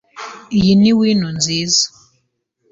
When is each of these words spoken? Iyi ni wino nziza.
Iyi 0.57 0.73
ni 0.81 0.91
wino 0.97 1.27
nziza. 1.37 1.83